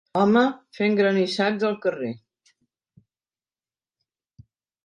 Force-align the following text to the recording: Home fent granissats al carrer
Home 0.19 0.41
fent 0.77 0.95
granissats 0.99 1.67
al 1.69 1.77
carrer 1.83 2.09